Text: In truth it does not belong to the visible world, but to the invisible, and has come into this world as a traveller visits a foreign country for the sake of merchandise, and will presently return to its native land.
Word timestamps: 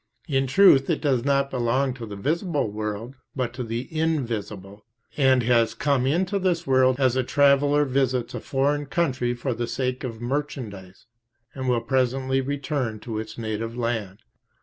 In 0.27 0.47
truth 0.47 0.89
it 0.89 0.99
does 0.99 1.23
not 1.25 1.51
belong 1.51 1.93
to 1.93 2.07
the 2.07 2.15
visible 2.15 2.71
world, 2.71 3.13
but 3.35 3.53
to 3.53 3.63
the 3.63 3.87
invisible, 3.95 4.83
and 5.15 5.43
has 5.43 5.75
come 5.75 6.07
into 6.07 6.39
this 6.39 6.65
world 6.65 6.99
as 6.99 7.15
a 7.15 7.21
traveller 7.23 7.85
visits 7.85 8.33
a 8.33 8.39
foreign 8.39 8.87
country 8.87 9.35
for 9.35 9.53
the 9.53 9.67
sake 9.67 10.03
of 10.03 10.19
merchandise, 10.19 11.05
and 11.53 11.69
will 11.69 11.81
presently 11.81 12.41
return 12.41 12.99
to 13.01 13.19
its 13.19 13.37
native 13.37 13.77
land. 13.77 14.21